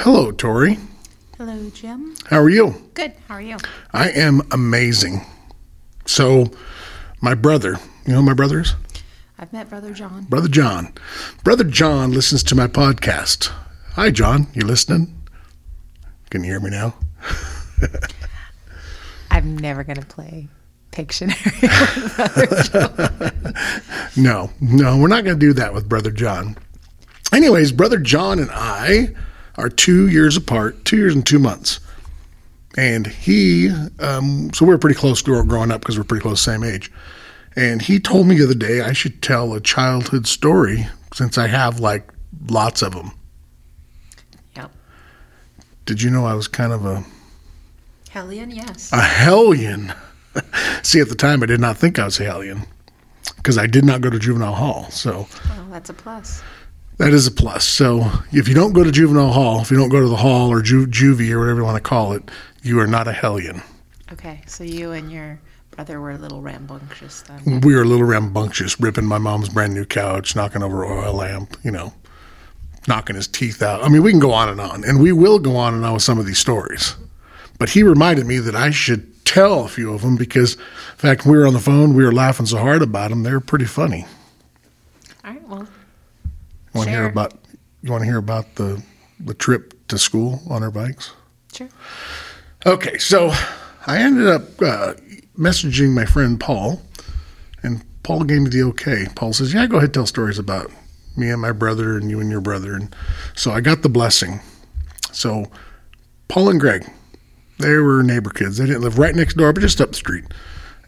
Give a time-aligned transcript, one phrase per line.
[0.00, 0.78] Hello, Tori.
[1.36, 2.14] Hello, Jim.
[2.30, 2.88] How are you?
[2.94, 3.12] Good.
[3.28, 3.58] How are you?
[3.92, 5.26] I am amazing.
[6.06, 6.50] So,
[7.20, 7.72] my brother,
[8.06, 8.74] you know who my brothers?
[9.38, 10.24] I've met Brother John.
[10.24, 10.94] Brother John.
[11.44, 13.50] Brother John listens to my podcast.
[13.92, 14.46] Hi, John.
[14.54, 15.20] You listening?
[16.30, 16.94] Can you hear me now?
[19.30, 20.48] I'm never going to play
[20.92, 21.60] Pictionary
[22.80, 23.32] Brother.
[24.16, 26.56] No, no, we're not going to do that with Brother John.
[27.32, 29.14] Anyways, Brother John and I
[29.60, 31.80] are two years apart, two years and two months.
[32.76, 36.40] And he, um, so we were pretty close grow- growing up because we're pretty close,
[36.40, 36.90] same age.
[37.56, 41.48] And he told me the other day I should tell a childhood story since I
[41.48, 42.10] have like
[42.48, 43.10] lots of them.
[44.56, 44.70] Yep.
[45.84, 47.04] Did you know I was kind of a,
[48.10, 48.92] Hellion, yes.
[48.92, 49.92] a hellion?
[50.82, 52.62] See, at the time, I did not think I was a hellion
[53.36, 54.90] because I did not go to juvenile hall.
[54.90, 56.42] So well, that's a plus.
[57.00, 57.64] That is a plus.
[57.64, 60.52] So if you don't go to juvenile hall, if you don't go to the hall
[60.52, 62.30] or ju- juvie or whatever you want to call it,
[62.62, 63.62] you are not a hellion.
[64.12, 67.62] Okay, so you and your brother were a little rambunctious then.
[67.62, 71.56] We were a little rambunctious, ripping my mom's brand new couch, knocking over oil lamp,
[71.64, 71.94] you know,
[72.86, 73.82] knocking his teeth out.
[73.82, 75.94] I mean, we can go on and on, and we will go on and on
[75.94, 76.96] with some of these stories.
[77.58, 81.24] But he reminded me that I should tell a few of them because, in fact,
[81.24, 83.22] when we were on the phone, we were laughing so hard about them.
[83.22, 84.04] They were pretty funny.
[86.74, 87.34] All right, well, You want to hear about?
[87.82, 88.82] You want to hear about the
[89.18, 91.12] the trip to school on our bikes?
[91.52, 91.68] sure.
[92.66, 93.32] Okay, so
[93.86, 94.94] I ended up uh,
[95.38, 96.82] messaging my friend Paul,
[97.62, 99.06] and Paul gave me the okay.
[99.14, 100.70] Paul says, "Yeah, go ahead, tell stories about
[101.16, 102.94] me and my brother, and you and your brother." And
[103.34, 104.40] so I got the blessing.
[105.12, 105.46] So
[106.28, 106.86] Paul and Greg,
[107.58, 108.58] they were neighbor kids.
[108.58, 110.24] They didn't live right next door, but just up the street,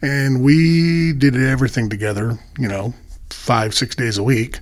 [0.01, 2.37] and we did everything together.
[2.59, 2.93] You know,
[3.31, 4.59] five six days a week.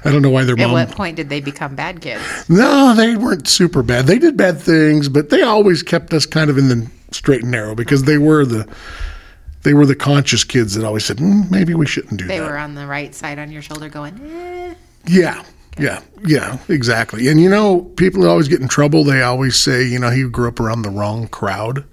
[0.05, 0.77] I don't know why their At mom.
[0.77, 2.23] At what point did they become bad kids?
[2.51, 4.07] No, they weren't super bad.
[4.07, 7.51] They did bad things, but they always kept us kind of in the straight and
[7.51, 8.69] narrow because they were the
[9.63, 12.51] they were the conscious kids that always said mm, maybe we shouldn't do They that.
[12.51, 14.75] were on the right side on your shoulder going, eh.
[15.07, 15.43] Yeah,
[15.79, 17.29] yeah, yeah, exactly.
[17.29, 19.05] And you know, people that always get in trouble.
[19.05, 21.85] They always say, you know, he grew up around the wrong crowd.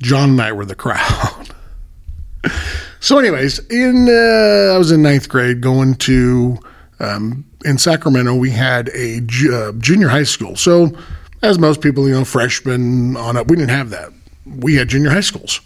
[0.00, 1.48] John and I were the crowd.
[3.00, 6.58] so, anyways, in uh, I was in ninth grade going to
[7.00, 8.34] um, in Sacramento.
[8.34, 9.18] We had a
[9.52, 10.56] uh, junior high school.
[10.56, 10.90] So,
[11.42, 14.10] as most people, you know, freshmen on up, we didn't have that.
[14.46, 15.60] We had junior high schools.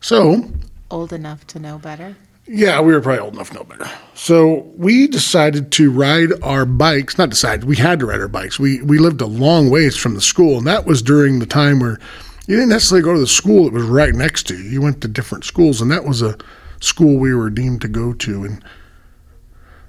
[0.00, 0.50] So,
[0.90, 2.14] Old enough to know better.
[2.46, 3.90] yeah, we were probably old enough to know better.
[4.14, 7.16] So we decided to ride our bikes.
[7.18, 8.58] Not decided, we had to ride our bikes.
[8.58, 11.80] We we lived a long ways from the school, and that was during the time
[11.80, 11.98] where
[12.46, 14.68] you didn't necessarily go to the school that was right next to you.
[14.68, 16.36] You went to different schools, and that was a
[16.80, 18.44] school we were deemed to go to.
[18.44, 18.64] And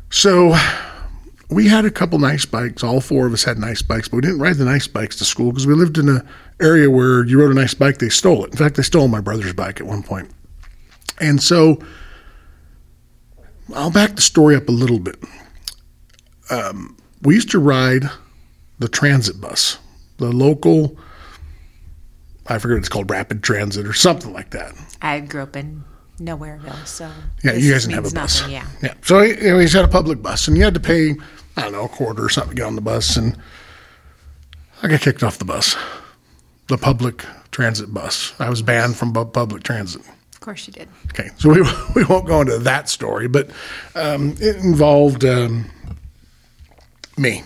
[0.09, 0.55] so
[1.49, 2.83] we had a couple nice bikes.
[2.83, 5.25] All four of us had nice bikes, but we didn't ride the nice bikes to
[5.25, 6.27] school because we lived in an
[6.61, 8.51] area where you rode a nice bike, they stole it.
[8.51, 10.31] In fact, they stole my brother's bike at one point.
[11.19, 11.79] And so
[13.73, 15.21] I'll back the story up a little bit.
[16.49, 18.09] Um, we used to ride
[18.79, 19.79] the transit bus,
[20.17, 20.97] the local,
[22.47, 24.73] I forget what it's called, rapid transit or something like that.
[25.01, 25.83] I grew up in
[26.19, 27.09] Nowhereville, so.
[27.43, 28.41] Yeah, you guys didn't have a bus.
[28.41, 28.67] Nothing, yeah.
[28.81, 28.93] Yeah.
[29.01, 31.15] So you know, he's had a public bus, and you had to pay,
[31.57, 33.17] I don't know, a quarter or something to get on the bus.
[33.17, 33.37] And
[34.83, 35.75] I got kicked off the bus,
[36.67, 38.33] the public transit bus.
[38.39, 40.01] I was banned from bu- public transit.
[40.33, 40.87] Of course you did.
[41.07, 41.61] Okay, so we,
[41.95, 43.49] we won't go into that story, but
[43.95, 45.65] um, it involved um,
[47.17, 47.43] me.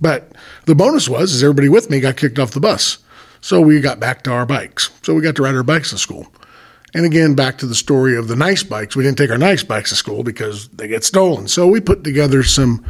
[0.00, 0.32] But
[0.66, 2.98] the bonus was, is everybody with me got kicked off the bus.
[3.42, 4.90] So we got back to our bikes.
[5.02, 6.32] So we got to ride our bikes to school.
[6.94, 8.96] And again, back to the story of the nice bikes.
[8.96, 11.48] We didn't take our nice bikes to school because they get stolen.
[11.48, 12.84] So we put together some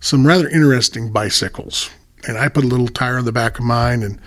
[0.00, 1.90] some rather interesting bicycles.
[2.26, 4.18] And I put a little tire on the back of mine and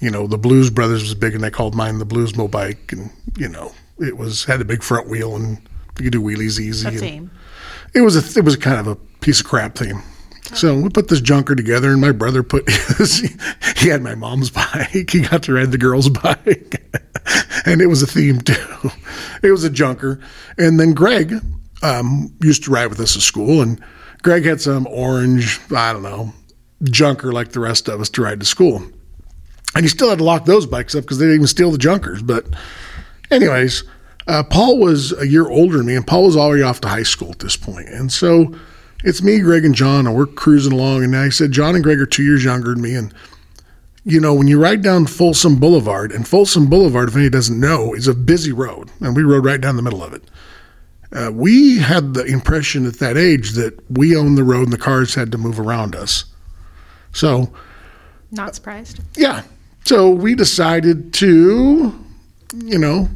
[0.00, 3.10] you know, the Blues Brothers was big, and they called mine the Bluesmo bike, and
[3.36, 5.58] you know, it was had a big front wheel, and
[5.98, 6.88] you could do wheelies easy.
[6.88, 7.30] A theme.
[7.94, 10.02] It was a it was kind of a piece of crap theme.
[10.54, 12.68] So we put this junker together, and my brother put
[12.98, 13.20] his,
[13.76, 15.10] he had my mom's bike.
[15.10, 16.82] He got to ride the girl's bike,
[17.66, 18.90] and it was a theme too.
[19.42, 20.20] It was a junker,
[20.56, 21.34] and then Greg
[21.82, 23.82] um, used to ride with us at school, and
[24.22, 26.32] Greg had some orange, I don't know,
[26.84, 28.82] junker like the rest of us to ride to school.
[29.74, 31.78] And he still had to lock those bikes up because they didn't even steal the
[31.78, 32.22] junkers.
[32.22, 32.46] But,
[33.30, 33.84] anyways,
[34.26, 37.02] uh, Paul was a year older than me, and Paul was already off to high
[37.02, 37.88] school at this point.
[37.88, 38.54] And so
[39.04, 41.04] it's me, Greg, and John, and we're cruising along.
[41.04, 42.94] And I said, John and Greg are two years younger than me.
[42.94, 43.12] And,
[44.04, 47.94] you know, when you ride down Folsom Boulevard, and Folsom Boulevard, if anybody doesn't know,
[47.94, 48.90] is a busy road.
[49.00, 50.22] And we rode right down the middle of it.
[51.12, 54.78] uh, we had the impression at that age that we owned the road and the
[54.78, 56.24] cars had to move around us.
[57.12, 57.52] So,
[58.30, 59.00] Not surprised.
[59.16, 59.42] yeah.
[59.84, 61.94] So we decided to,
[62.62, 63.08] you know,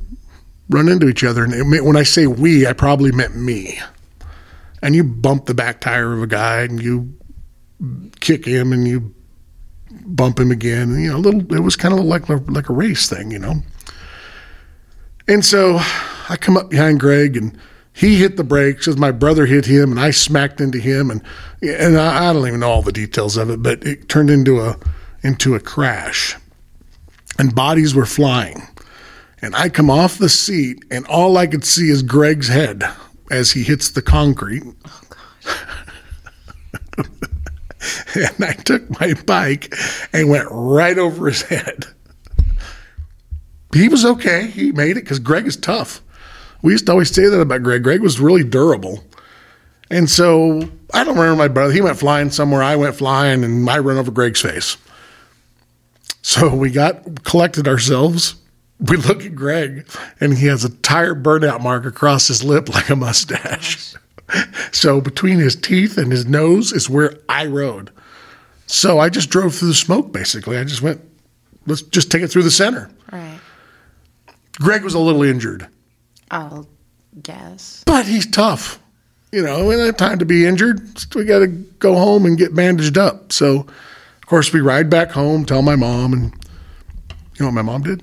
[0.71, 1.45] run into each other.
[1.45, 3.79] And it when I say we, I probably meant me.
[4.83, 7.17] And you bump the back tire of a guy and you
[8.21, 9.15] kick him and you
[10.07, 10.91] bump him again.
[10.91, 13.55] And, you know, little, it was kind of like, like a race thing, you know.
[15.29, 15.79] And so
[16.29, 17.57] I come up behind Greg and
[17.93, 21.23] he hit the brakes as my brother hit him and I smacked into him and
[21.61, 24.61] and I, I don't even know all the details of it, but it turned into
[24.61, 24.79] a
[25.23, 26.37] into a crash.
[27.39, 28.63] And bodies were flying.
[29.41, 32.85] And I come off the seat and all I could see is Greg's head
[33.33, 34.63] as he hits the concrete.
[34.87, 35.01] Oh,
[38.15, 39.75] and I took my bike
[40.13, 41.87] and went right over his head.
[43.75, 44.49] He was okay.
[44.49, 46.03] He made it because Greg is tough.
[46.61, 47.83] We used to always say that about Greg.
[47.83, 49.03] Greg was really durable.
[49.91, 51.73] And so I don't remember my brother.
[51.73, 52.63] He went flying somewhere.
[52.63, 54.77] I went flying and I ran over Greg's face.
[56.21, 58.37] So we got collected ourselves.
[58.83, 59.87] We look at Greg
[60.21, 63.95] and he has a tire burnout mark across his lip like a mustache.
[64.71, 67.91] So between his teeth and his nose is where I rode.
[68.67, 70.57] So I just drove through the smoke basically.
[70.57, 71.03] I just went,
[71.67, 72.91] let's just take it through the center.
[73.13, 73.39] Right.
[74.59, 75.67] Greg was a little injured.
[76.31, 76.67] I'll
[77.23, 77.83] guess.
[77.85, 78.79] but he's tough.
[79.33, 80.99] You know, we don't have time to be injured.
[80.99, 83.33] So we got to go home and get bandaged up.
[83.33, 86.25] So, of course, we ride back home, tell my mom, and
[87.35, 88.03] you know what my mom did?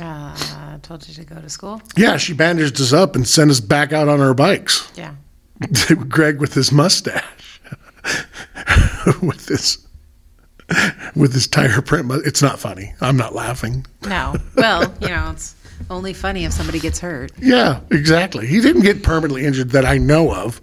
[0.00, 1.80] Uh, told you to go to school.
[1.96, 4.90] Yeah, she bandaged us up and sent us back out on our bikes.
[4.96, 5.14] Yeah.
[6.08, 7.60] Greg with his mustache,
[9.22, 9.78] with this,
[11.16, 12.10] with his tire print.
[12.24, 12.94] It's not funny.
[13.00, 13.84] I'm not laughing.
[14.04, 14.36] No.
[14.56, 15.56] Well, you know, it's
[15.90, 17.32] only funny if somebody gets hurt.
[17.40, 18.46] Yeah, exactly.
[18.46, 20.60] He didn't get permanently injured that I know of.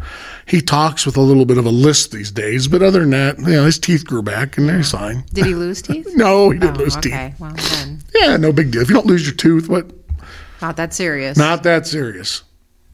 [0.48, 3.38] He talks with a little bit of a lisp these days, but other than that,
[3.40, 5.26] you know, his teeth grew back and he's fine.
[5.34, 6.08] Did he lose teeth?
[6.16, 7.10] No, he didn't Oh, lose okay.
[7.10, 7.14] teeth.
[7.14, 8.82] Okay, well, then, Yeah, eh, no big deal.
[8.82, 9.92] If you don't lose your tooth, what?
[10.62, 11.38] not that serious.
[11.38, 12.44] Not that serious.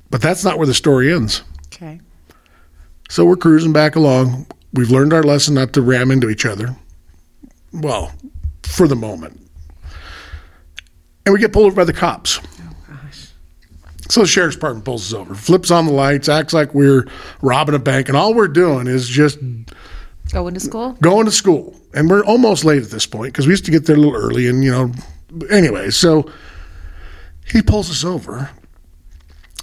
[0.10, 1.44] But that's not where the story ends.
[1.68, 2.02] Okay.
[3.10, 4.48] So we're cruising back along.
[4.74, 6.76] We've learned our lesson not to ram into each other.
[7.74, 8.12] Well,
[8.64, 9.40] for the moment.
[11.26, 12.40] And we get pulled over by the cops.
[12.40, 13.28] Oh, gosh.
[14.10, 17.06] So the sheriff's department pulls us over, flips on the lights, acts like we're
[17.42, 19.38] robbing a bank, and all we're doing is just
[20.32, 20.94] Going to school?
[21.02, 21.76] going to school.
[21.94, 24.16] And we're almost late at this point because we used to get there a little
[24.16, 24.48] early.
[24.48, 24.92] And, you know,
[25.50, 26.32] anyway, so
[27.46, 28.50] he pulls us over.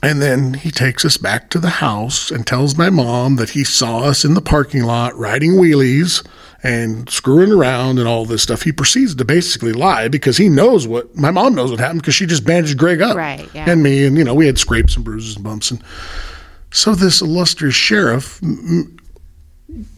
[0.00, 3.64] And then he takes us back to the house and tells my mom that he
[3.64, 6.24] saw us in the parking lot riding wheelies
[6.62, 8.62] and screwing around and all this stuff.
[8.62, 12.14] He proceeds to basically lie because he knows what my mom knows what happened because
[12.14, 13.68] she just bandaged Greg up Right, yeah.
[13.68, 14.04] and me.
[14.04, 15.72] And, you know, we had scrapes and bruises and bumps.
[15.72, 15.82] And
[16.70, 18.40] so this illustrious sheriff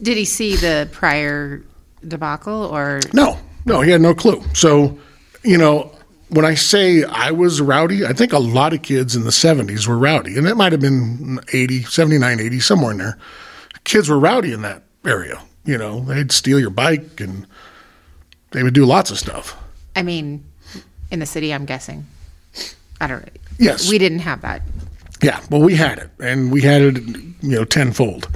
[0.01, 1.63] Did he see the prior
[2.07, 4.43] debacle or No, no, he had no clue.
[4.53, 4.97] So,
[5.43, 5.91] you know,
[6.29, 9.87] when I say I was rowdy, I think a lot of kids in the 70s
[9.87, 10.37] were rowdy.
[10.37, 13.17] And it might have been 80, 79, 80, somewhere in there.
[13.83, 15.41] Kids were rowdy in that area.
[15.65, 17.45] You know, they'd steal your bike and
[18.51, 19.57] they would do lots of stuff.
[19.95, 20.43] I mean,
[21.11, 22.05] in the city, I'm guessing.
[22.99, 23.31] I don't know.
[23.59, 23.89] Yes.
[23.89, 24.61] We didn't have that.
[25.21, 28.27] Yeah, well, we had it, and we had it, you know, tenfold.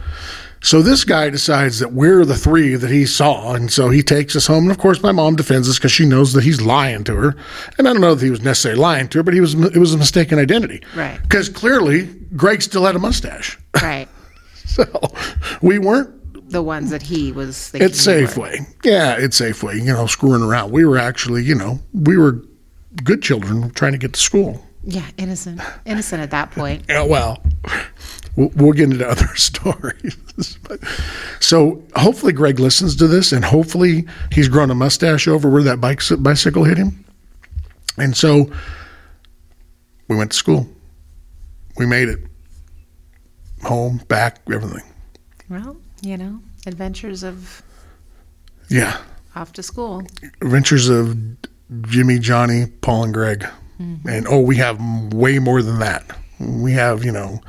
[0.65, 4.35] So this guy decides that we're the three that he saw, and so he takes
[4.35, 4.63] us home.
[4.63, 7.35] And of course, my mom defends us because she knows that he's lying to her.
[7.77, 9.77] And I don't know that he was necessarily lying to her, but he was it
[9.77, 11.21] was a mistaken identity, Right.
[11.21, 14.07] Because clearly, Greg still had a mustache, Right.
[14.65, 14.85] so
[15.61, 17.89] we weren't the ones that he was thinking.
[17.89, 17.93] were.
[17.93, 18.75] Safeway.
[18.83, 19.75] Yeah, at Safeway.
[19.77, 20.71] You know, screwing around.
[20.71, 22.41] We were actually, you know, we were
[23.03, 24.65] good children trying to get to school.
[24.83, 25.61] Yeah, innocent.
[25.85, 26.83] Innocent at that point.
[26.89, 27.41] Yeah, well,
[28.35, 30.17] we'll, we'll get into other stories.
[31.39, 35.79] So hopefully Greg listens to this, and hopefully he's grown a mustache over where that
[35.81, 37.05] bike, bicycle hit him.
[37.97, 38.51] And so
[40.07, 40.67] we went to school.
[41.77, 42.19] We made it.
[43.63, 44.83] Home, back, everything.
[45.49, 47.63] Well, you know, adventures of
[48.69, 48.97] Yeah.
[49.35, 50.03] off to school.
[50.41, 51.17] Adventures of
[51.83, 53.45] Jimmy, Johnny, Paul, and Greg.
[53.79, 54.07] Mm-hmm.
[54.07, 54.79] And oh, we have
[55.13, 56.05] way more than that.
[56.39, 57.41] We have, you know,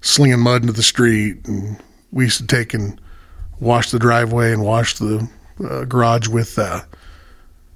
[0.00, 1.76] slinging mud into the street, and
[2.12, 3.00] we used to take and
[3.60, 5.28] wash the driveway and wash the
[5.68, 6.80] uh, garage with uh,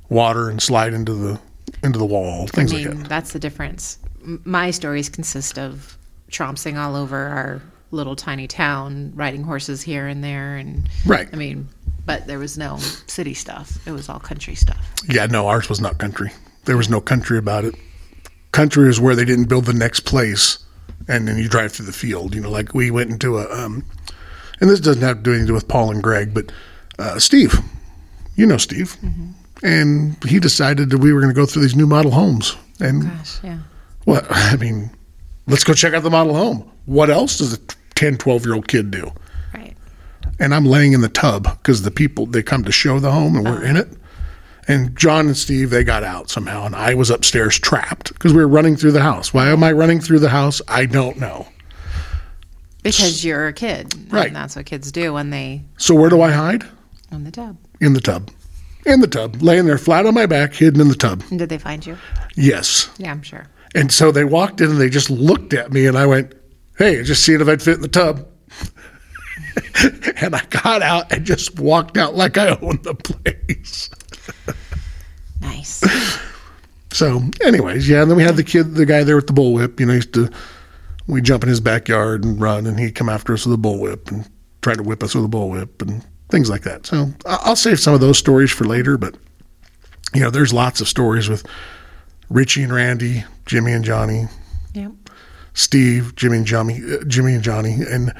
[0.09, 1.41] water and slide into the
[1.83, 3.09] into the wall, I mean, like that.
[3.09, 3.99] that's the difference.
[4.23, 5.97] M- My stories consist of
[6.31, 11.29] trompsing all over our little tiny town, riding horses here and there, and Right.
[11.33, 11.69] I mean,
[12.07, 12.77] but there was no
[13.07, 13.79] city stuff.
[13.87, 14.79] It was all country stuff.
[15.09, 16.31] Yeah, no, ours was not country.
[16.65, 17.75] There was no country about it.
[18.53, 20.59] Country is where they didn't build the next place
[21.09, 22.35] and then you drive through the field.
[22.35, 23.85] You know, like we went into a, um,
[24.61, 26.53] and this doesn't have to do anything to do with Paul and Greg, but
[26.99, 27.59] uh, Steve,
[28.37, 28.97] you know Steve,
[29.63, 33.03] and he decided that we were going to go through these new model homes, and
[33.03, 33.59] Gosh, yeah.
[34.05, 34.91] what I mean,
[35.47, 36.71] let's go check out the model home.
[36.87, 37.59] What else does a
[37.95, 39.13] 10, 12 year old kid do?
[39.55, 39.77] Right.
[40.39, 43.37] and I'm laying in the tub because the people they come to show the home
[43.37, 43.89] and we're in it.
[44.69, 48.41] And John and Steve they got out somehow, and I was upstairs trapped because we
[48.41, 49.35] were running through the house.
[49.35, 50.63] Why am I running through the house?
[50.69, 51.49] I don't know.
[52.83, 54.13] Because you're a kid.
[54.13, 54.27] Right.
[54.29, 56.65] And that's what kids do when they So where do I hide?
[57.11, 57.57] in the tub.
[57.81, 58.31] In the tub.
[58.87, 61.23] In the tub, laying there flat on my back, hidden in the tub.
[61.31, 61.97] And did they find you?
[62.37, 62.91] Yes.
[62.99, 63.47] Yeah, I'm sure.
[63.75, 66.35] And so they walked in and they just looked at me, and I went,
[66.79, 68.27] "Hey, just seeing if I'd fit in the tub."
[70.21, 73.89] and I got out and just walked out like I owned the place.
[75.43, 75.83] Nice.
[76.93, 78.03] So, anyways, yeah.
[78.03, 79.81] And then we had the kid, the guy there with the bullwhip.
[79.81, 80.31] You know, used to
[81.07, 84.11] we jump in his backyard and run, and he'd come after us with a bullwhip
[84.11, 84.29] and
[84.61, 86.87] try to whip us with a bullwhip and things like that.
[86.87, 88.97] So, I'll save some of those stories for later.
[88.97, 89.17] But
[90.15, 91.47] you know, there's lots of stories with
[92.31, 94.27] Richie and Randy, Jimmy and Johnny,
[94.75, 94.93] yep.
[95.55, 97.79] Steve, Jimmy and Johnny, uh, Jimmy and Johnny.
[97.91, 98.13] And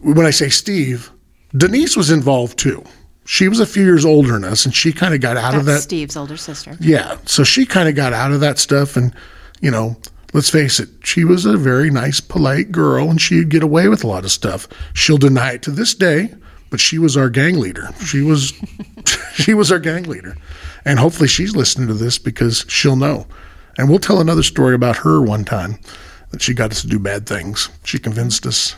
[0.00, 1.10] when I say Steve,
[1.56, 2.82] Denise was involved too.
[3.24, 5.64] She was a few years older than us, and she kind of got out of
[5.66, 5.82] that.
[5.82, 6.76] Steve's older sister.
[6.80, 7.18] Yeah.
[7.24, 8.96] So she kind of got out of that stuff.
[8.96, 9.14] And,
[9.60, 9.96] you know,
[10.32, 14.02] let's face it, she was a very nice, polite girl and she'd get away with
[14.02, 14.66] a lot of stuff.
[14.94, 16.34] She'll deny it to this day,
[16.70, 17.88] but she was our gang leader.
[18.04, 18.52] She was,
[19.34, 20.36] she was our gang leader.
[20.84, 23.26] And hopefully she's listening to this because she'll know.
[23.78, 25.78] And we'll tell another story about her one time
[26.30, 27.68] that she got us to do bad things.
[27.84, 28.74] She convinced us.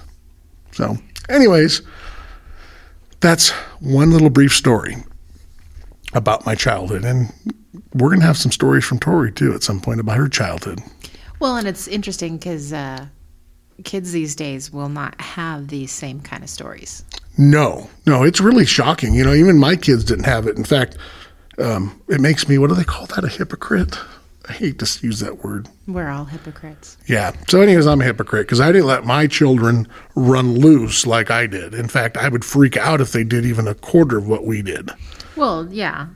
[0.73, 0.99] So,
[1.29, 1.83] anyways,
[3.25, 3.51] that's
[3.81, 4.97] one little brief story
[6.13, 7.05] about my childhood.
[7.05, 7.33] And
[7.95, 10.81] we're going to have some stories from Tori too at some point about her childhood.
[11.41, 13.07] Well, and it's interesting because uh,
[13.83, 17.03] kids these days will not have these same kind of stories.
[17.39, 19.15] No, no, it's really shocking.
[19.15, 20.59] You know, even my kids didn't have it.
[20.59, 20.99] In fact,
[21.59, 23.25] um, it makes me, what do they call that?
[23.25, 23.99] A hypocrite?
[24.49, 25.69] I hate to use that word.
[25.87, 26.99] We're all hypocrites.
[27.07, 27.33] Yeah.
[27.49, 31.47] So, anyways, I'm a hypocrite because I didn't let my children run loose like I
[31.47, 31.73] did.
[31.75, 34.61] In fact, I would freak out if they did even a quarter of what we
[34.63, 34.91] did.
[35.37, 36.09] Well, yeah.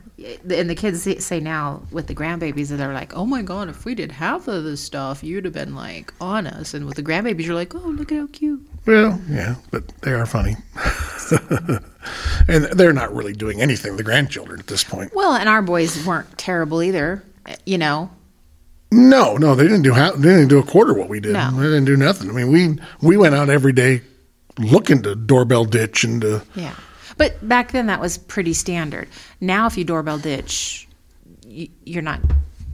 [0.49, 3.85] And the kids say- now with the grandbabies that they're like, oh my God, if
[3.85, 6.73] we did half of this stuff, you'd have been like on us.
[6.73, 8.61] And with the grandbabies, you're like, oh, look at how cute.
[8.85, 10.55] Well, yeah, but they are funny.
[12.47, 15.13] and they're not really doing anything, the grandchildren at this point.
[15.15, 17.23] Well, and our boys weren't terrible either.
[17.65, 18.11] You know,
[18.91, 21.33] No, no, they didn't do they didn't do a quarter what we did.
[21.33, 21.51] No.
[21.51, 22.29] They didn't do nothing.
[22.29, 22.77] I mean, we
[23.07, 24.01] we went out every day
[24.57, 26.73] looking to doorbell ditch and to Yeah.
[27.17, 29.07] But back then that was pretty standard.
[29.41, 30.87] Now if you doorbell ditch,
[31.45, 32.19] you're not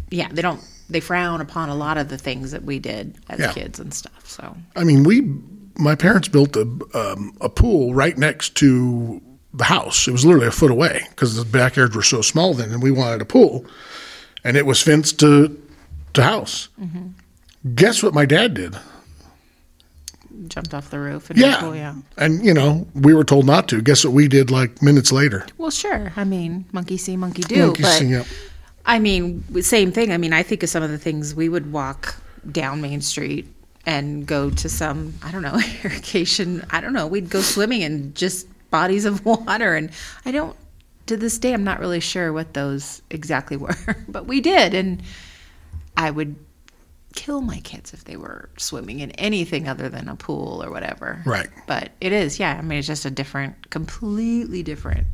[0.09, 3.39] yeah, they don't they frown upon a lot of the things that we did as
[3.39, 3.51] Yeah.
[3.51, 4.29] kids and stuff.
[4.29, 5.29] So, I mean, we
[5.77, 6.61] my parents built a
[6.93, 9.21] um, a pool right next to
[9.53, 10.07] the house.
[10.07, 12.91] It was literally a foot away because the backyards were so small then, and we
[12.91, 13.65] wanted a pool,
[14.43, 15.57] and it was fenced to
[16.15, 16.69] to house.
[17.75, 18.75] Guess what my dad did?
[20.47, 21.59] jumped off the roof and Yeah.
[21.59, 21.95] Cool, yeah.
[22.17, 23.81] And you know, we were told not to.
[23.81, 25.45] Guess what we did like minutes later?
[25.57, 26.11] Well, sure.
[26.15, 27.67] I mean, monkey see, monkey do.
[27.67, 28.25] Monkey but see, yep.
[28.85, 30.11] I mean, same thing.
[30.11, 32.15] I mean, I think of some of the things we would walk
[32.51, 33.47] down Main Street
[33.85, 36.65] and go to some, I don't know, irrigation.
[36.69, 37.07] I don't know.
[37.07, 39.75] We'd go swimming in just bodies of water.
[39.75, 39.89] And
[40.25, 40.55] I don't,
[41.07, 43.75] to this day, I'm not really sure what those exactly were,
[44.07, 44.73] but we did.
[44.73, 45.01] And
[45.97, 46.35] I would
[47.15, 51.21] kill my kids if they were swimming in anything other than a pool or whatever.
[51.25, 51.47] Right.
[51.65, 52.57] But it is, yeah.
[52.57, 55.07] I mean, it's just a different, completely different.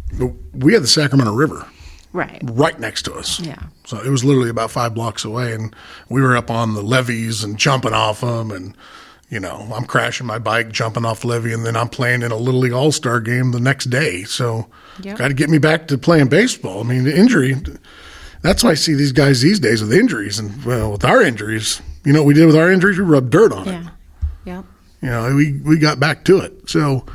[0.53, 1.67] We had the Sacramento River
[2.13, 2.41] Right.
[2.43, 3.39] right next to us.
[3.39, 3.61] Yeah.
[3.85, 5.75] So it was literally about five blocks away, and
[6.09, 8.75] we were up on the levees and jumping off them, and
[9.29, 12.35] you know, I'm crashing my bike, jumping off levee, and then I'm playing in a
[12.35, 14.23] little league all star game the next day.
[14.23, 14.67] So,
[15.03, 15.17] Yep.
[15.19, 16.81] got to get me back to playing baseball.
[16.81, 17.55] I mean, the injury.
[18.41, 21.81] That's why I see these guys these days with injuries, and well, with our injuries,
[22.03, 23.71] you know, what we did with our injuries, we rubbed dirt on it.
[23.71, 23.89] Yeah.
[24.45, 24.65] Yep.
[25.01, 26.69] You know, we we got back to it.
[26.69, 27.05] So,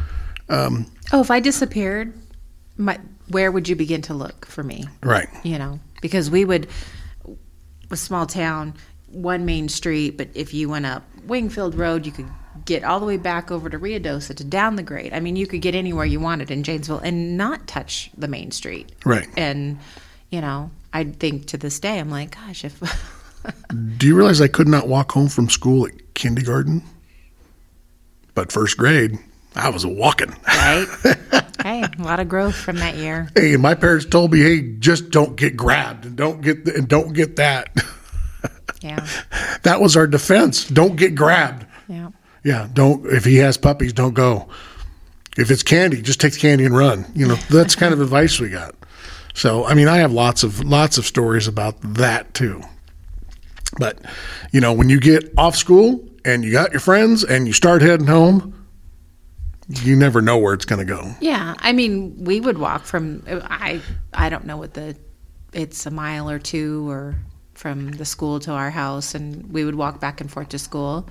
[0.48, 2.12] Um, Oh, if I disappeared,
[2.76, 4.84] my where would you begin to look for me?
[5.02, 6.68] right, You know, because we would
[7.90, 8.74] a small town,
[9.08, 12.28] one main street, but if you went up Wingfield Road, you could
[12.64, 15.12] get all the way back over to Riadosa to down the grade.
[15.12, 18.50] I mean, you could get anywhere you wanted in Janesville and not touch the main
[18.50, 18.90] street.
[19.04, 19.28] right.
[19.36, 19.78] And
[20.36, 22.78] you know, I think to this day, I'm like, gosh, if
[23.96, 26.82] Do you realize I could not walk home from school at kindergarten?
[28.34, 29.18] But first grade,
[29.54, 30.36] I was walking.
[30.46, 30.86] right?
[31.62, 33.30] hey, a lot of growth from that year.
[33.34, 36.76] Hey, and my parents told me, "Hey, just don't get grabbed and don't get th-
[36.76, 37.74] and don't get that."
[38.82, 39.06] Yeah,
[39.62, 40.68] that was our defense.
[40.68, 41.66] Don't get grabbed.
[41.88, 42.10] yeah.
[42.44, 43.06] Yeah, don't.
[43.06, 44.48] If he has puppies, don't go.
[45.38, 47.06] If it's candy, just take the candy and run.
[47.14, 48.74] You know, that's kind of advice we got.
[49.36, 52.62] So, I mean, I have lots of lots of stories about that too.
[53.78, 53.98] But,
[54.50, 57.82] you know, when you get off school and you got your friends and you start
[57.82, 58.66] heading home,
[59.68, 61.14] you never know where it's going to go.
[61.20, 63.82] Yeah, I mean, we would walk from I
[64.14, 64.96] I don't know what the
[65.52, 67.16] it's a mile or two or
[67.52, 71.10] from the school to our house and we would walk back and forth to school.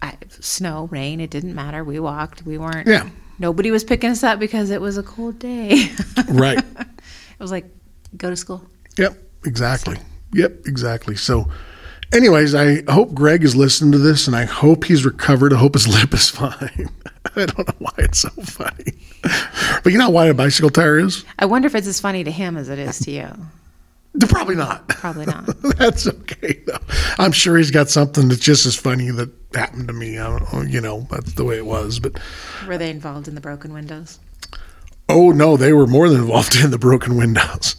[0.00, 1.82] I, snow, rain, it didn't matter.
[1.82, 2.46] We walked.
[2.46, 3.08] We weren't Yeah.
[3.38, 5.90] Nobody was picking us up because it was a cold day.
[6.28, 6.58] Right.
[6.58, 7.66] it was like
[8.16, 8.62] go to school.
[8.96, 9.98] Yep, exactly.
[10.32, 11.16] Yep, exactly.
[11.16, 11.48] So,
[12.12, 15.52] anyways, I hope Greg is listening to this and I hope he's recovered.
[15.52, 16.88] I hope his lip is fine.
[17.36, 18.92] I don't know why it's so funny.
[19.82, 21.24] But you know why a bicycle tire is?
[21.38, 23.28] I wonder if it's as funny to him as it is to you.
[24.28, 24.88] Probably not.
[24.88, 25.46] Probably not.
[25.78, 26.78] That's okay, though.
[27.18, 30.18] I'm sure he's got something that's just as funny that happened to me.
[30.18, 31.98] I don't know, you know, that's the way it was.
[31.98, 32.18] But
[32.66, 34.20] Were they involved in the broken windows?
[35.08, 37.76] Oh no, they were more than involved in the broken windows.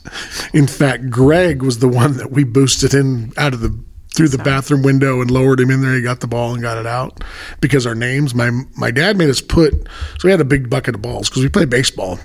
[0.54, 3.78] In fact, Greg was the one that we boosted in out of the
[4.16, 5.94] through the bathroom window and lowered him in there.
[5.94, 7.22] He got the ball and got it out
[7.60, 8.34] because our names.
[8.34, 9.74] My my dad made us put.
[9.74, 12.20] So we had a big bucket of balls because we played baseball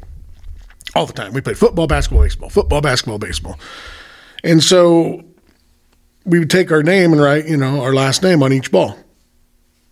[0.95, 1.33] all the time.
[1.33, 3.59] We played football, basketball, baseball, football, basketball, baseball,
[4.43, 5.25] and so
[6.25, 8.97] we would take our name and write, you know, our last name on each ball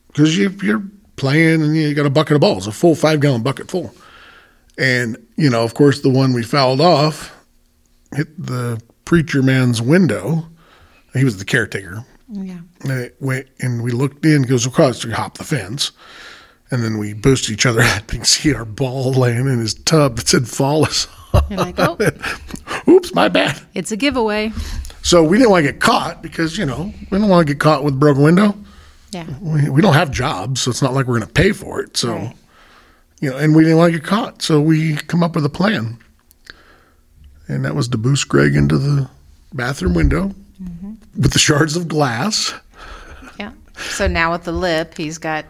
[0.08, 0.82] because you, you're
[1.16, 3.94] playing and you got a bucket of balls, a full five gallon bucket full.
[4.78, 7.34] And, you know, of course, the one we fouled off
[8.14, 10.48] hit the preacher man's window.
[11.14, 12.04] He was the caretaker.
[12.28, 12.60] Yeah.
[12.82, 15.92] And it went, and we looked in, goes across, we hop the fence.
[16.70, 20.16] And then we boosted each other up and see our ball laying in his tub
[20.16, 21.06] that said fall us.
[21.50, 21.96] You're like, oh,
[22.88, 23.60] Oops, my bad.
[23.74, 24.52] it's a giveaway.
[25.02, 27.60] So we didn't want to get caught because, you know, we don't want to get
[27.60, 28.54] caught with a broken window.
[29.10, 29.26] Yeah.
[29.40, 31.96] We, we don't have jobs, so it's not like we're going to pay for it.
[31.96, 32.34] So, Right.
[33.20, 34.42] you know, and we didn't want to get caught.
[34.42, 35.98] So we come up with a plan.
[37.46, 39.08] And that was to boost Greg into the
[39.54, 40.92] bathroom window mm-hmm.
[41.16, 42.52] with the shards of glass.
[43.38, 43.52] Yeah.
[43.76, 45.46] So now with the lip, he's got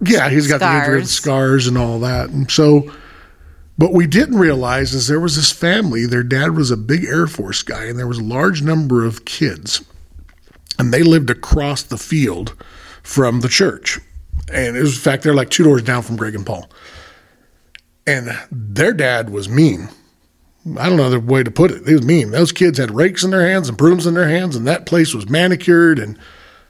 [0.00, 2.30] Yeah, he's got the scars and all that.
[2.30, 2.92] And so,
[3.76, 6.06] but we didn't realize is there was this family.
[6.06, 9.24] Their dad was a big Air Force guy, and there was a large number of
[9.24, 9.84] kids,
[10.78, 12.54] and they lived across the field
[13.02, 13.98] from the church.
[14.52, 16.70] And it was, in fact, they're like two doors down from Greg and Paul.
[18.06, 19.88] And their dad was mean.
[20.78, 21.86] I don't know other way to put it.
[21.86, 22.30] He was mean.
[22.30, 25.14] Those kids had rakes in their hands and brooms in their hands, and that place
[25.14, 25.98] was manicured.
[25.98, 26.18] And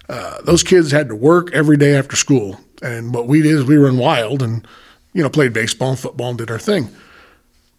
[0.09, 2.61] uh, those kids had to work every day after school.
[2.83, 4.67] And what we did is we run wild and,
[5.15, 6.95] you know, played baseball and football and did our thing.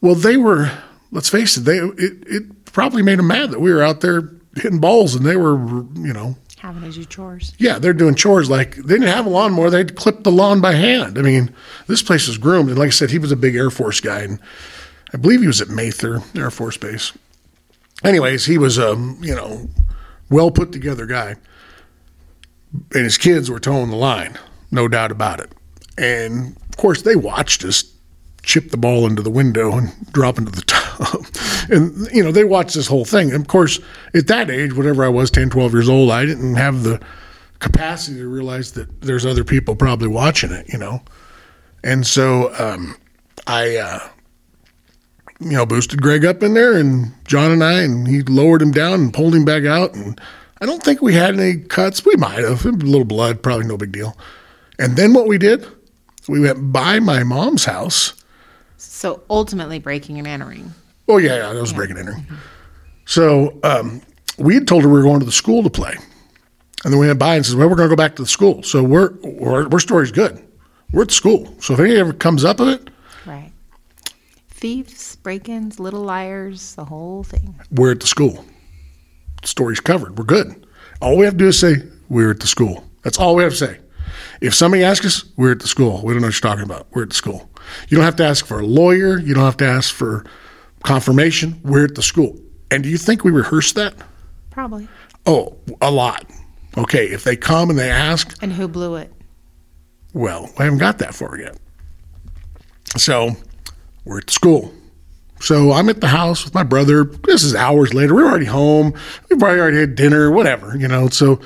[0.02, 0.72] Well, they were,
[1.12, 4.32] let's face it, they it, it probably made them mad that we were out there
[4.56, 5.56] hitting balls and they were,
[5.96, 7.54] you know, having to do chores.
[7.60, 10.74] yeah, they're doing chores like they didn't have a lawnmower; they'd clip the lawn by
[10.74, 11.18] hand.
[11.18, 11.54] I mean,
[11.88, 14.22] this place was groomed, and like I said, he was a big Air Force guy,
[14.22, 14.40] and
[15.14, 17.14] I believe he was at Mather Air Force Base.
[18.04, 19.70] Anyways, he was a you know
[20.30, 21.36] well put together guy,
[22.94, 24.38] and his kids were towing the line,
[24.72, 25.52] no doubt about it.
[25.98, 27.86] And of course, they watched us
[28.44, 31.26] chip the ball into the window and drop into the tub.
[31.70, 33.32] and, you know, they watched this whole thing.
[33.32, 33.80] And of course,
[34.14, 37.02] at that age, whatever I was, 10, 12 years old, I didn't have the
[37.60, 41.02] capacity to realize that there's other people probably watching it, you know.
[41.82, 42.98] And so um,
[43.48, 44.10] I, uh,
[45.40, 48.72] you know, boosted Greg up in there and John and I, and he lowered him
[48.72, 49.96] down and pulled him back out.
[49.96, 50.20] And
[50.60, 52.06] I don't think we had any cuts.
[52.06, 52.66] We might have.
[52.66, 54.18] A little blood, probably no big deal.
[54.78, 55.66] And then what we did,
[56.28, 58.14] we went by my mom's house.
[58.78, 60.74] So ultimately breaking and entering.
[61.08, 62.26] Oh yeah, yeah that was breaking and entering.
[63.06, 64.02] So um,
[64.38, 65.96] we had told her we were going to the school to play,
[66.84, 68.28] and then we went by and said, "Well, we're going to go back to the
[68.28, 70.42] school." So we're, we're our story's good.
[70.92, 71.54] We're at the school.
[71.62, 72.90] So if anything ever comes up of it,
[73.26, 73.52] Right.
[74.50, 77.60] Thieves, break ins, little liars, the whole thing.
[77.72, 78.46] we're at the school.
[79.44, 80.18] Story's covered.
[80.18, 80.66] We're good.
[81.02, 81.76] All we have to do is say
[82.10, 82.84] we're at the school.
[83.04, 83.80] That's all we have to say.
[84.42, 86.02] If somebody asks us, we're at the school.
[86.04, 86.88] We don't know what you're talking about.
[86.92, 87.50] We're at the school.
[87.90, 89.18] You don't have to ask for a lawyer.
[89.20, 90.26] You don't have to ask for
[90.84, 91.60] confirmation.
[91.64, 92.38] We're at the school.
[92.72, 93.96] And do you think we rehearsed that?
[94.52, 94.88] Probably.
[95.26, 96.30] Oh, a lot.
[96.78, 99.12] Okay, if they come and they ask, And who blew it?
[100.14, 101.58] well, I haven't got that far yet.
[102.98, 103.32] So
[104.06, 104.74] we're at the school.
[105.42, 107.04] So I'm at the house with my brother.
[107.04, 108.16] This is hours later.
[108.16, 108.94] We're already home.
[109.30, 111.10] We've probably already had dinner, whatever, you know.
[111.10, 111.42] So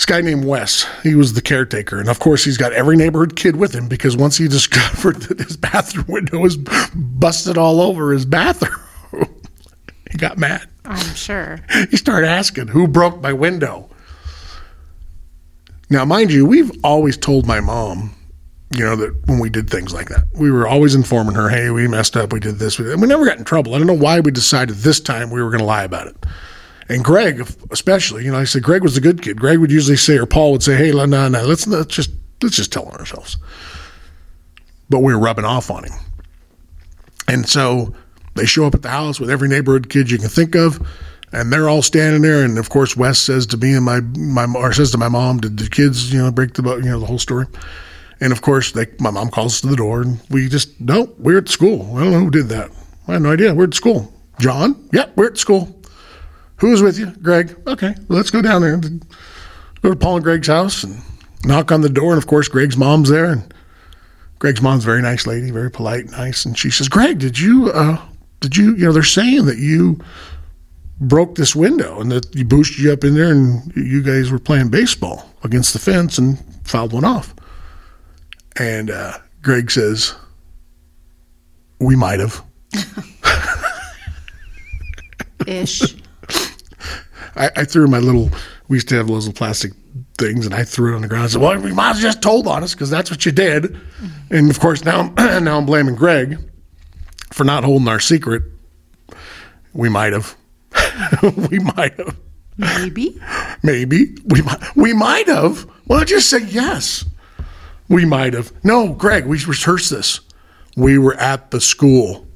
[0.00, 2.00] this guy named Wes, he was the caretaker.
[2.00, 5.40] And of course, he's got every neighborhood kid with him because once he discovered that
[5.40, 8.80] his bathroom window was busted all over his bathroom,
[10.10, 10.66] he got mad.
[10.86, 11.60] I'm sure.
[11.90, 13.90] He started asking, Who broke my window?
[15.90, 18.14] Now, mind you, we've always told my mom,
[18.74, 21.68] you know, that when we did things like that, we were always informing her, hey,
[21.68, 22.92] we messed up, we did this, we, did.
[22.92, 23.74] And we never got in trouble.
[23.74, 26.16] I don't know why we decided this time we were going to lie about it.
[26.90, 29.38] And Greg, especially, you know, I said Greg was a good kid.
[29.38, 32.10] Greg would usually say, or Paul would say, "Hey, no, no, no, let's let's just
[32.42, 33.36] let's just tell on ourselves."
[34.88, 35.92] But we were rubbing off on him,
[37.28, 37.94] and so
[38.34, 40.84] they show up at the house with every neighborhood kid you can think of,
[41.32, 42.42] and they're all standing there.
[42.42, 45.38] And of course, Wes says to me and my my or says to my mom,
[45.38, 47.46] "Did the kids, you know, break the you know the whole story?"
[48.20, 51.08] And of course, they, my mom calls us to the door, and we just no,
[51.18, 51.96] we're at school.
[51.96, 52.72] I don't know who did that.
[53.06, 53.54] I have no idea.
[53.54, 54.12] We're at school.
[54.40, 55.79] John, yep, we're at school.
[56.60, 57.06] Who's with you?
[57.22, 57.56] Greg.
[57.66, 58.74] Okay, well, let's go down there.
[58.74, 59.04] and
[59.82, 61.00] Go to Paul and Greg's house and
[61.44, 62.12] knock on the door.
[62.12, 63.32] And of course, Greg's mom's there.
[63.32, 63.54] And
[64.38, 66.44] Greg's mom's a very nice lady, very polite, nice.
[66.44, 67.98] And she says, "Greg, did you, uh,
[68.40, 69.98] did you, you know, they're saying that you
[71.00, 74.38] broke this window and that you boosted you up in there and you guys were
[74.38, 77.34] playing baseball against the fence and fouled one off."
[78.56, 80.14] And uh, Greg says,
[81.78, 82.42] "We might have."
[85.46, 85.94] Ish.
[87.40, 88.30] I, I threw my little.
[88.68, 89.72] We used to have those little plastic
[90.18, 91.24] things, and I threw it on the ground.
[91.24, 93.76] I said, "Well, we might have just told on us because that's what you did."
[94.30, 96.38] And of course, now I'm now I'm blaming Greg
[97.32, 98.42] for not holding our secret.
[99.72, 100.36] We might have.
[101.50, 102.16] we might have.
[102.58, 103.18] Maybe.
[103.62, 104.76] Maybe we might.
[104.76, 105.66] We might have.
[105.86, 107.06] Well, just say yes.
[107.88, 108.52] We might have.
[108.62, 109.26] No, Greg.
[109.26, 110.20] We rehearsed this.
[110.76, 112.26] We were at the school,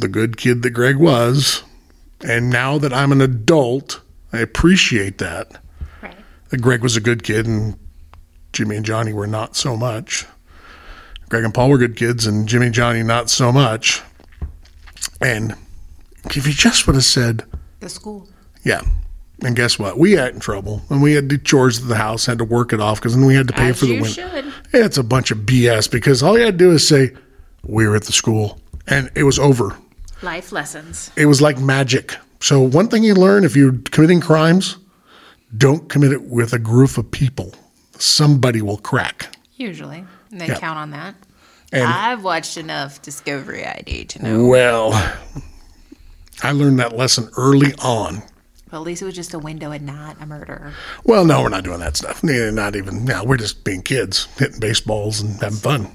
[0.00, 1.62] the good kid that Greg was,
[2.22, 4.00] and now that I'm an adult,
[4.32, 5.60] I appreciate that.
[6.02, 6.16] Right.
[6.50, 7.78] That Greg was a good kid, and
[8.52, 10.26] Jimmy and Johnny were not so much.
[11.28, 14.02] Greg and Paul were good kids, and Jimmy and Johnny not so much.
[15.20, 15.54] And
[16.24, 17.44] if he just would have said,
[17.80, 18.28] The school.
[18.64, 18.82] yeah.
[19.42, 19.98] And guess what?
[19.98, 22.44] We got in trouble, and we had to do chores at the house, had to
[22.44, 24.28] work it off because then we had to pay As for the you winter.
[24.28, 24.52] should.
[24.74, 27.12] It's a bunch of BS because all you had to do is say,
[27.64, 29.74] "We were at the school," and it was over.
[30.22, 31.10] Life lessons.
[31.16, 32.14] It was like magic.
[32.40, 34.76] So one thing you learn if you're committing crimes,
[35.56, 37.54] don't commit it with a group of people.
[37.98, 39.34] Somebody will crack.
[39.56, 40.04] Usually.
[40.30, 40.58] And they Yeah.
[40.58, 41.14] count on that.
[41.72, 44.44] And I've watched enough Discovery ID to know.
[44.46, 44.92] well,
[46.42, 48.22] I learned that lesson early on.
[48.72, 50.72] Well, at least it was just a window and not a murder.
[51.04, 52.22] Well, no, we're not doing that stuff.
[52.22, 53.04] Not even.
[53.04, 55.88] No, we're just being kids, hitting baseballs and having fun.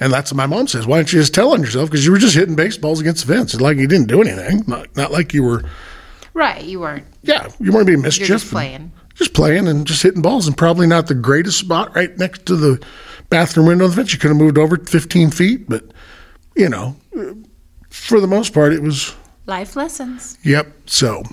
[0.00, 0.86] And that's what my mom says.
[0.86, 1.90] Why don't you just tell on yourself?
[1.90, 3.52] Because you were just hitting baseballs against the fence.
[3.54, 4.62] It's like you didn't do anything.
[4.66, 5.64] Not, not like you were.
[6.34, 6.62] Right.
[6.64, 7.04] You weren't.
[7.22, 8.28] Yeah, you weren't being You're mischief.
[8.28, 8.92] just playing.
[9.14, 12.54] Just playing and just hitting balls, and probably not the greatest spot right next to
[12.54, 12.80] the
[13.30, 14.12] bathroom window of the fence.
[14.12, 15.82] You could have moved over 15 feet, but
[16.54, 16.94] you know,
[17.90, 19.16] for the most part, it was.
[19.46, 20.38] Life lessons.
[20.44, 20.68] Yep.
[20.86, 21.24] So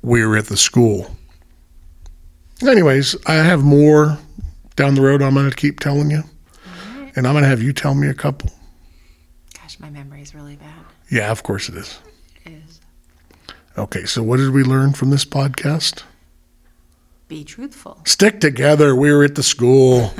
[0.00, 1.14] we were at the school.
[2.66, 4.16] Anyways, I have more
[4.76, 6.22] down the road I'm going to keep telling you.
[7.18, 8.48] And I'm going to have you tell me a couple.
[9.60, 10.84] Gosh, my memory is really bad.
[11.10, 11.98] Yeah, of course it is.
[12.44, 12.80] It is
[13.76, 16.04] Okay, so what did we learn from this podcast?
[17.26, 18.00] be truthful.
[18.06, 18.94] Stick together.
[18.94, 20.12] We were at the school.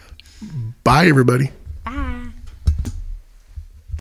[0.84, 1.50] Bye, everybody.